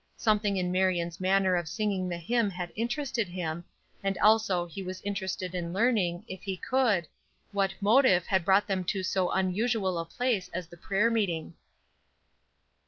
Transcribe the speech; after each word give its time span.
Something 0.17 0.57
in 0.57 0.71
Marion's 0.71 1.19
manner 1.21 1.55
of 1.55 1.67
singing 1.69 2.09
the 2.09 2.17
hymn 2.17 2.49
had 2.49 2.73
interested 2.75 3.27
him, 3.27 3.63
and 4.03 4.17
also 4.17 4.65
he 4.65 4.81
was 4.81 4.99
interested 5.03 5.53
in 5.53 5.73
learning, 5.73 6.25
if 6.27 6.41
he 6.41 6.57
could, 6.57 7.07
what 7.51 7.75
motive 7.81 8.25
had 8.25 8.43
brought 8.43 8.65
them 8.65 8.83
to 8.85 9.03
so 9.03 9.29
unusual 9.29 9.99
a 9.99 10.05
place 10.05 10.49
as 10.55 10.65
the 10.65 10.75
prayer 10.75 11.11
meeting. 11.11 11.53